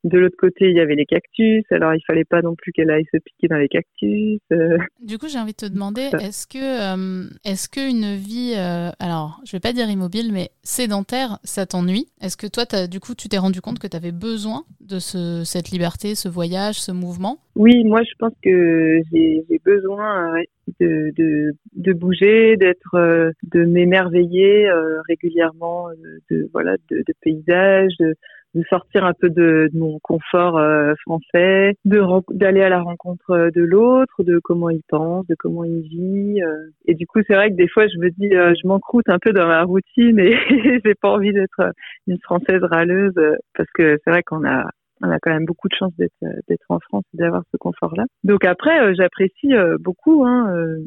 [0.05, 2.91] De l'autre côté, il y avait les cactus, alors il fallait pas non plus qu'elle
[2.91, 4.41] aille se piquer dans les cactus.
[4.53, 4.79] Euh.
[5.01, 8.55] Du coup, j'ai envie de te demander, est-ce que, euh, est-ce que une vie,
[8.99, 12.07] alors, je vais pas dire immobile, mais sédentaire, ça t'ennuie?
[12.21, 14.99] Est-ce que toi, as, du coup, tu t'es rendu compte que tu avais besoin de
[14.99, 17.39] ce, cette liberté, ce voyage, ce mouvement?
[17.55, 20.33] Oui, moi, je pense que j'ai besoin
[20.81, 27.15] de, de, de bouger, d'être, euh, de m'émerveiller euh, régulièrement euh, de voilà de, de
[27.21, 28.15] paysages, de,
[28.55, 30.61] de sortir un peu de, de mon confort
[31.03, 32.03] français, de
[32.35, 36.41] d'aller à la rencontre de l'autre, de comment il pense, de comment il vit.
[36.87, 39.33] et du coup, c'est vrai que des fois, je me dis, je m'encroute un peu
[39.33, 40.37] dans ma routine et
[40.85, 41.73] j'ai pas envie d'être
[42.07, 43.15] une française râleuse
[43.57, 44.67] parce que c'est vrai qu'on a
[45.03, 48.05] on a quand même beaucoup de chance d'être en France et d'avoir ce confort-là.
[48.25, 50.79] Donc après, euh, j'apprécie euh, beaucoup hein, euh,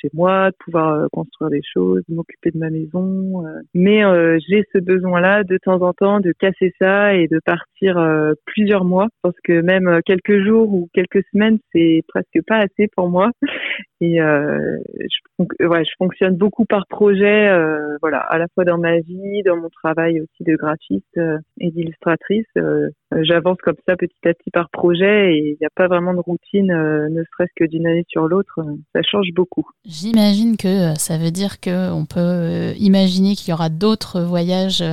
[0.00, 3.44] chez moi, de pouvoir construire des choses, m'occuper de ma maison.
[3.74, 4.02] mais
[4.48, 7.98] j'ai ce besoin-là de temps en temps de casser ça et de partir
[8.46, 9.08] plusieurs mois.
[9.22, 13.30] Parce que même quelques jours ou quelques semaines, c'est presque pas assez pour moi.
[14.00, 18.78] Et euh, je, ouais, je fonctionne beaucoup par projet, euh, voilà, à la fois dans
[18.78, 22.46] ma vie, dans mon travail aussi de graphiste euh, et d'illustratrice.
[22.56, 22.90] Euh,
[23.22, 26.20] j'avance comme ça petit à petit par projet et il n'y a pas vraiment de
[26.20, 28.60] routine, ne serait-ce que d'une année sur l'autre.
[28.94, 29.66] ça change beaucoup.
[29.84, 34.84] J'imagine que ça veut dire qu'on peut imaginer qu'il y aura d'autres voyages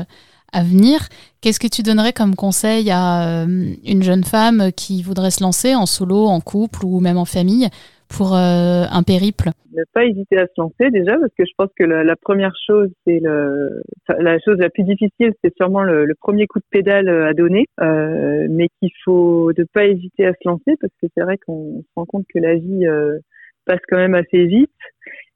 [0.54, 1.10] à venir.
[1.42, 3.46] Qu'est-ce que tu donnerais comme conseil à
[3.86, 7.70] une jeune femme qui voudrait se lancer en solo, en couple ou même en famille
[8.10, 9.50] pour euh, un périple.
[9.74, 12.90] Ne pas hésiter à se lancer déjà, parce que je pense que la, première chose,
[13.06, 13.82] c'est le,
[14.20, 17.66] la chose la plus difficile, c'est sûrement le, premier coup de pédale euh, à donner,
[17.82, 21.82] euh, mais qu'il faut ne pas hésiter à se lancer, parce que c'est vrai qu'on
[21.82, 23.20] se rend compte que la vie euh,
[23.66, 24.72] passe quand même assez vite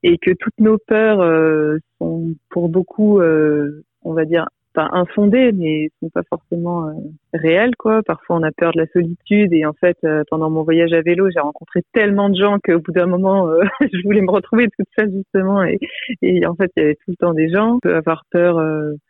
[0.04, 4.48] et que toutes nos peurs euh, sont pour beaucoup, on va dire,
[4.80, 8.02] pas infondées, mais sont pas forcément euh, quoi.
[8.04, 11.02] Parfois, on a peur de la solitude et en fait, euh, pendant mon voyage à
[11.02, 14.68] vélo, j'ai rencontré tellement de gens qu'au bout d'un moment, euh, je voulais me retrouver
[14.68, 15.80] toute seule justement et,
[16.22, 17.76] et en fait, il y avait tout le temps des gens.
[17.76, 18.56] On peut avoir peur,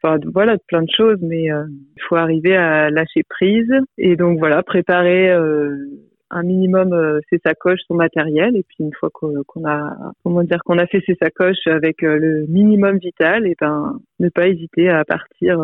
[0.01, 4.39] enfin voilà, de plein de choses, mais il faut arriver à lâcher prise et donc
[4.39, 5.35] voilà, préparer
[6.31, 10.77] un minimum ses sacoches, son matériel, et puis une fois qu'on a, comment dire, qu'on
[10.77, 15.59] a fait ses sacoches avec le minimum vital, et ben ne pas hésiter à partir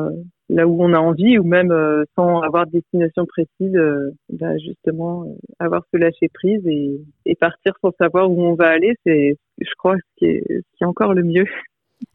[0.50, 1.74] là où on a envie ou même
[2.16, 3.78] sans avoir de destination précise,
[4.30, 5.26] bah, justement
[5.60, 9.96] avoir ce lâcher prise et, partir sans savoir où on va aller, c'est je crois
[9.96, 11.46] ce qui ce qui est encore le mieux.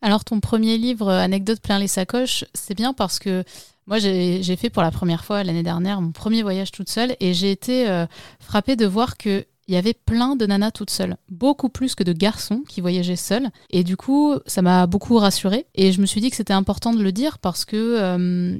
[0.02, 3.44] Alors ton premier livre, Anecdote plein les sacoches, c'est bien parce que
[3.86, 7.34] moi j'ai fait pour la première fois l'année dernière mon premier voyage toute seule et
[7.34, 8.06] j'ai été euh,
[8.38, 12.02] frappée de voir que il y avait plein de nanas toutes seules, beaucoup plus que
[12.02, 13.50] de garçons qui voyageaient seuls.
[13.70, 15.64] Et du coup, ça m'a beaucoup rassurée.
[15.76, 18.58] Et je me suis dit que c'était important de le dire parce que euh,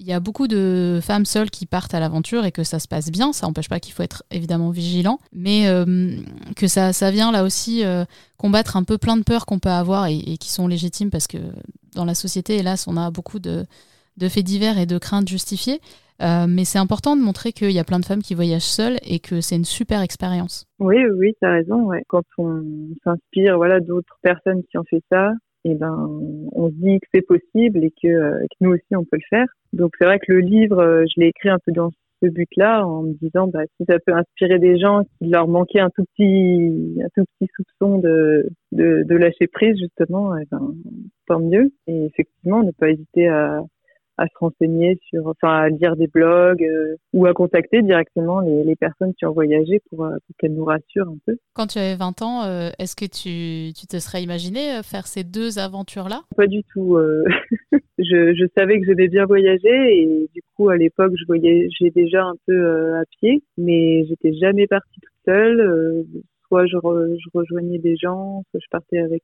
[0.00, 2.88] il y a beaucoup de femmes seules qui partent à l'aventure et que ça se
[2.88, 3.34] passe bien.
[3.34, 6.16] Ça n'empêche pas qu'il faut être évidemment vigilant, mais euh,
[6.56, 8.04] que ça, ça vient là aussi euh,
[8.38, 11.36] combattre un peu plein de peurs qu'on peut avoir et, qui sont légitimes parce que
[11.94, 13.66] dans la société, hélas, on a beaucoup de,
[14.18, 15.80] faits divers et de craintes justifiées.
[16.22, 18.96] Euh, mais c'est important de montrer qu'il y a plein de femmes qui voyagent seules
[19.02, 20.66] et que c'est une super expérience.
[20.78, 21.90] Oui, oui, tu as raison.
[22.08, 22.62] Quand on
[23.04, 25.32] s'inspire voilà, d'autres personnes qui ont fait ça,
[25.64, 26.08] et ben
[26.52, 29.28] on se dit que c'est possible et que, euh, que, nous aussi on peut le
[29.28, 29.46] faire.
[29.72, 31.90] Donc c'est vrai que le livre, euh, je l'ai écrit un peu dans
[32.22, 35.80] ce but-là, en me disant bah, si ça peut inspirer des gens qui leur manquait
[35.80, 40.74] un tout petit un tout petit soupçon de de, de lâcher prise justement, et ben,
[41.26, 41.72] tant mieux.
[41.86, 43.62] Et effectivement, ne pas hésiter à
[44.20, 48.64] à se renseigner sur, enfin, à lire des blogs euh, ou à contacter directement les,
[48.64, 51.38] les, personnes qui ont voyagé pour, euh, pour qu'elles nous rassurent un peu.
[51.54, 55.24] Quand tu avais 20 ans, euh, est-ce que tu, tu, te serais imaginé faire ces
[55.24, 56.20] deux aventures-là?
[56.36, 56.98] Pas du tout.
[57.98, 61.90] je, je, savais que je devais bien voyager et du coup, à l'époque, je voyageais
[61.94, 66.04] déjà un peu à pied, mais j'étais jamais partie toute seule.
[66.48, 69.22] soit je, je, rejoignais des gens, soit je partais avec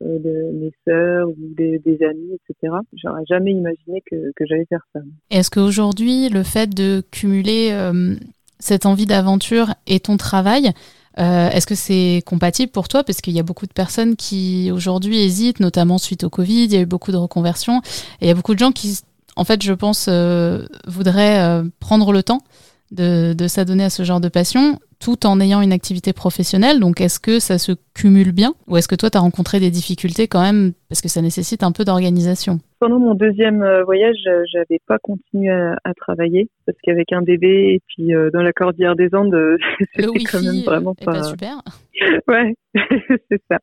[0.00, 2.74] de mes sœurs ou des, amis, etc.
[2.94, 5.00] J'aurais jamais imaginé que, que j'allais faire ça.
[5.30, 8.14] Est-ce qu'aujourd'hui, le fait de cumuler euh,
[8.58, 10.72] cette envie d'aventure et ton travail,
[11.18, 13.02] euh, est-ce que c'est compatible pour toi?
[13.02, 16.72] Parce qu'il y a beaucoup de personnes qui aujourd'hui hésitent, notamment suite au Covid, il
[16.72, 17.80] y a eu beaucoup de reconversions,
[18.20, 19.00] et il y a beaucoup de gens qui,
[19.34, 20.08] en fait, je pense,
[20.86, 22.42] voudraient prendre le temps
[22.90, 26.80] de, de s'adonner à ce genre de passion tout en ayant une activité professionnelle.
[26.80, 29.70] Donc, est-ce que ça se cumule bien ou est-ce que toi, tu as rencontré des
[29.70, 32.58] difficultés quand même parce que ça nécessite un peu d'organisation?
[32.80, 34.16] Pendant mon deuxième euh, voyage,
[34.52, 38.96] j'avais pas continué à, travailler parce qu'avec un bébé et puis euh, dans la cordillère
[38.96, 39.58] des Andes,
[39.94, 41.12] c'était quand même vraiment pas...
[41.12, 41.60] pas super.
[42.28, 42.54] ouais,
[43.30, 43.58] c'est ça.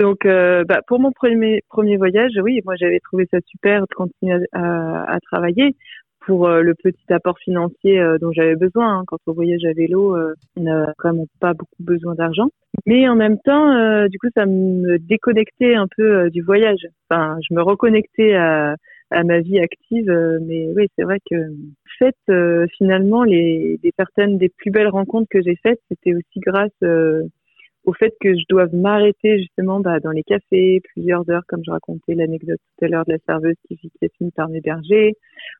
[0.00, 3.94] Donc, euh, bah, pour mon premier premier voyage, oui, moi j'avais trouvé ça super de
[3.94, 5.76] continuer à, à travailler
[6.26, 8.98] pour euh, le petit apport financier euh, dont j'avais besoin.
[8.98, 9.04] Hein.
[9.06, 12.48] Quand on voyage à vélo, euh, on n'a vraiment pas beaucoup besoin d'argent.
[12.86, 16.80] Mais en même temps, du coup, ça me déconnectait un peu du voyage.
[17.08, 18.74] Enfin, je me reconnectais à,
[19.10, 20.10] à ma vie active.
[20.42, 21.36] mais oui, c'est vrai que
[21.98, 22.16] fait,
[22.76, 26.72] finalement, les, les, certaines des plus belles rencontres que j'ai faites, c'était aussi grâce
[27.84, 31.70] au fait que je doive m'arrêter justement bah, dans les cafés plusieurs heures, comme je
[31.70, 35.14] racontais l'anecdote tout à l'heure de la serveuse qui, qui a fini par m'héberger,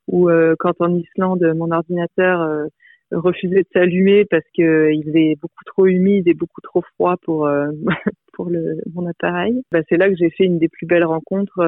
[0.08, 2.66] ou euh, quand en Islande mon ordinateur euh,
[3.10, 7.46] refusait de s'allumer parce que il est beaucoup trop humide et beaucoup trop froid pour
[7.46, 7.68] euh,
[8.32, 9.62] pour le, mon appareil.
[9.70, 11.60] Bah, c'est là que j'ai fait une des plus belles rencontres,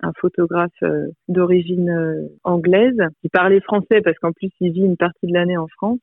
[0.00, 0.82] un photographe
[1.28, 5.68] d'origine anglaise qui parlait français parce qu'en plus il vit une partie de l'année en
[5.68, 6.00] France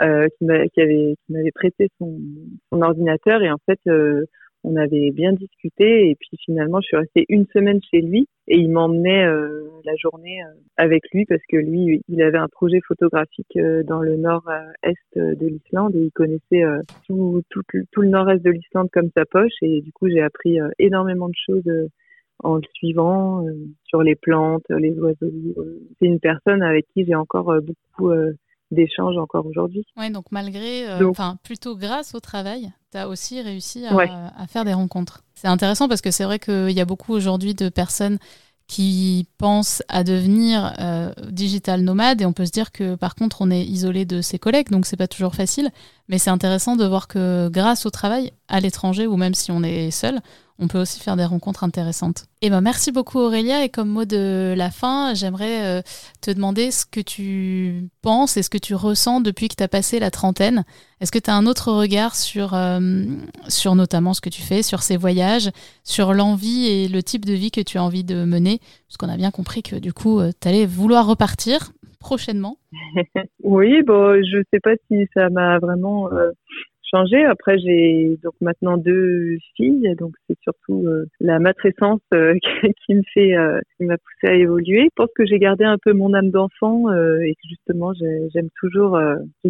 [0.00, 2.18] euh, qui m'avait qui m'avait prêté son,
[2.72, 3.42] son, ordinateur.
[3.42, 4.24] Et en fait euh,
[4.64, 6.10] on avait bien discuté.
[6.10, 8.28] Et puis finalement je suis restée une semaine chez lui.
[8.48, 12.48] Et il m'emmenait euh, la journée euh, avec lui parce que lui il avait un
[12.48, 15.94] projet photographique euh, dans le nord-est de l'Islande.
[15.94, 16.64] Et il connaissait
[17.06, 19.52] tout, tout, tout, le nord-est de l'Islande comme sa poche.
[19.62, 21.70] Et du coup j'ai appris énormément de choses
[22.44, 23.44] en le suivant
[23.84, 25.30] sur les plantes, les oiseaux.
[25.98, 28.10] C'est une personne avec qui j'ai encore beaucoup
[28.72, 29.84] d'échanges encore aujourd'hui.
[29.96, 33.94] Oui, donc malgré, euh, enfin plutôt grâce au travail, tu as aussi réussi à,
[34.36, 35.22] à, faire des rencontres.
[35.34, 38.18] C'est intéressant parce que c'est vrai qu'il y a beaucoup aujourd'hui de personnes
[38.66, 43.42] qui pensent à devenir euh, digital nomade et on peut se dire que par contre
[43.42, 45.68] on est isolé de ses collègues donc c'est pas toujours facile
[46.08, 49.62] mais c'est intéressant de voir que grâce au travail à l'étranger ou même si on
[49.62, 50.20] est seul
[50.58, 52.26] on peut aussi faire des rencontres intéressantes.
[52.40, 55.82] Et eh ben merci beaucoup Aurélia et comme mot de la fin, j'aimerais euh,
[56.20, 59.68] te demander ce que tu penses et ce que tu ressens depuis que tu as
[59.68, 60.64] passé la trentaine.
[61.00, 62.80] Est-ce que tu as un autre regard sur, euh,
[63.48, 65.50] sur notamment ce que tu fais, sur ces voyages,
[65.84, 68.58] sur l'envie et le type de vie que tu as envie de mener?
[68.88, 72.56] Parce qu'on a bien compris que du coup, euh, tu allais vouloir repartir prochainement.
[73.44, 76.08] oui, bon, je sais pas si ça m'a vraiment
[76.94, 82.34] Après, j'ai donc maintenant deux filles, donc c'est surtout euh, la matrescence euh,
[82.86, 84.84] qui me fait, euh, qui m'a poussé à évoluer.
[84.84, 88.98] Je pense que j'ai gardé un peu mon âme d'enfant et que justement, j'aime toujours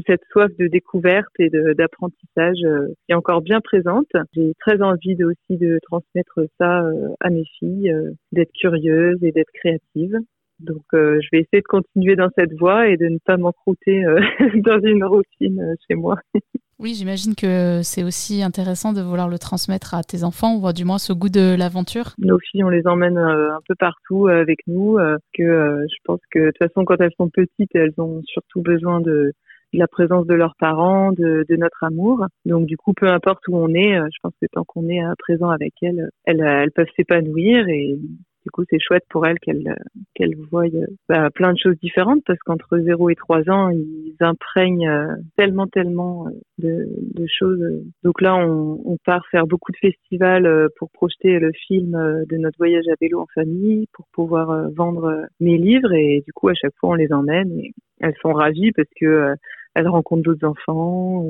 [0.07, 4.07] cette soif de découverte et d'apprentissage qui est encore bien présente.
[4.35, 6.85] J'ai très envie de, aussi de transmettre ça
[7.21, 7.93] à mes filles,
[8.33, 10.19] d'être curieuse et d'être créative.
[10.63, 14.05] Donc, euh, je vais essayer de continuer dans cette voie et de ne pas m'encrouter
[14.05, 14.21] euh,
[14.65, 16.17] dans une routine euh, chez moi.
[16.83, 20.85] Oui, j'imagine que c'est aussi intéressant de vouloir le transmettre à tes enfants, ou du
[20.85, 22.15] moins ce goût de l'aventure.
[22.19, 24.99] Nos filles, on les emmène un peu partout avec nous.
[25.33, 29.01] que je pense que de toute façon, quand elles sont petites, elles ont surtout besoin
[29.01, 29.33] de,
[29.73, 32.27] la présence de leurs parents, de, de, notre amour.
[32.47, 35.51] Donc du coup, peu importe où on est, je pense que tant qu'on est présent
[35.51, 37.97] avec elles, elles, elles peuvent s'épanouir et
[38.43, 39.77] du coup, c'est chouette pour elles qu'elles
[40.15, 40.67] qu'elles voient
[41.09, 45.67] bah, plein de choses différentes parce qu'entre 0 et 3 ans, ils imprègnent euh, tellement,
[45.69, 47.63] tellement euh, de, de choses.
[48.03, 52.37] Donc là, on, on, part faire beaucoup de festivals euh, pour projeter le film de
[52.37, 56.55] notre voyage à vélo en famille, pour pouvoir vendre mes livres et du coup, à
[56.55, 59.35] chaque fois, on les emmène et elles sont ravies parce que
[59.75, 61.25] elles rencontrent d'autres enfants,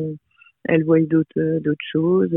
[0.65, 2.37] elles voient d'autres d'autres choses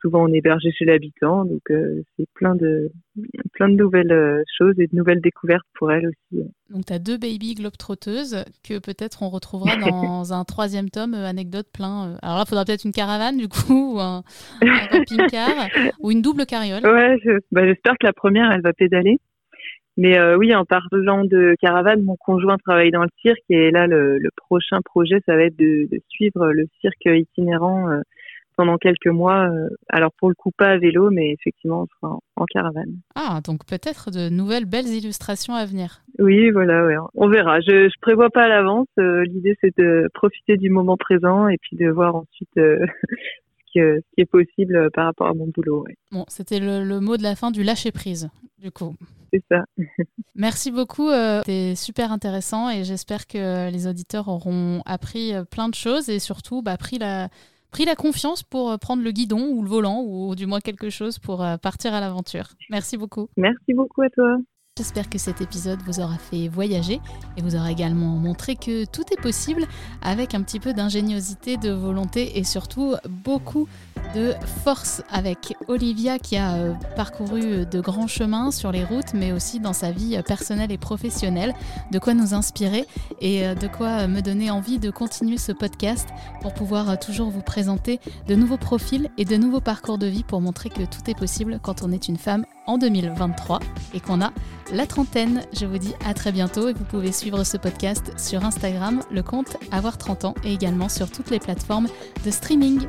[0.00, 2.90] souvent on est hébergé chez l'habitant, donc euh, c'est plein de
[3.52, 6.44] plein de nouvelles euh, choses et de nouvelles découvertes pour elle aussi.
[6.70, 11.26] Donc tu as deux baby globetrotteuses que peut-être on retrouvera dans un troisième tome, euh,
[11.26, 12.16] anecdote plein.
[12.22, 14.22] Alors là, il faudra peut-être une caravane du coup, ou un,
[14.90, 15.68] camping-car,
[16.00, 16.84] ou une double carriole.
[16.84, 17.18] Ouais,
[17.52, 19.18] bah, j'espère que la première, elle va pédaler.
[19.98, 24.18] Mais oui, en parlant de caravane, mon conjoint travaille dans le cirque et là, le,
[24.36, 27.88] prochain projet, ça va être de, de suivre le cirque itinérant
[28.56, 29.48] pendant quelques mois.
[29.48, 32.98] Euh, alors pour le coup pas à vélo, mais effectivement on sera en, caravane.
[33.14, 36.00] Ah, donc peut-être de nouvelles belles illustrations à venir.
[36.18, 37.60] Oui, voilà, on verra.
[37.60, 38.88] Je, je prévois pas à l'avance.
[38.98, 42.78] Euh, l'idée c'est de profiter du moment présent et puis de voir ensuite euh,
[43.74, 45.84] ce, qui est possible par rapport à mon boulot.
[46.10, 48.94] Bon, c'était le, mot de la fin du lâcher prise, du coup.
[49.32, 49.64] C'est ça.
[50.34, 56.08] Merci beaucoup, c'était super intéressant et j'espère que les auditeurs auront appris plein de choses
[56.08, 57.28] et surtout bah, pris la
[57.76, 60.88] pris la confiance pour euh, prendre le guidon ou le volant ou du moins quelque
[60.88, 62.54] chose pour euh, partir à l'aventure.
[62.70, 63.28] Merci beaucoup.
[63.36, 64.38] Merci beaucoup à toi.
[64.78, 67.00] J'espère que cet épisode vous aura fait voyager
[67.38, 69.66] et vous aura également montré que tout est possible
[70.02, 73.68] avec un petit peu d'ingéniosité, de volonté et surtout beaucoup
[74.14, 74.34] de
[74.64, 79.60] force avec Olivia qui a euh, parcouru de grands chemins sur les routes mais aussi
[79.60, 81.54] dans sa vie personnelle et professionnelle.
[81.90, 82.84] De quoi nous inspirer
[83.22, 86.10] et euh, de quoi me donner envie de continuer ce podcast
[86.42, 90.42] pour pouvoir toujours vous présenter de nouveaux profils et de nouveaux parcours de vie pour
[90.42, 93.60] montrer que tout est possible quand on est une femme en 2023
[93.94, 94.32] et qu'on a
[94.72, 95.42] la trentaine.
[95.52, 99.22] Je vous dis à très bientôt et vous pouvez suivre ce podcast sur Instagram, le
[99.22, 101.88] compte Avoir 30 ans et également sur toutes les plateformes
[102.24, 102.86] de streaming.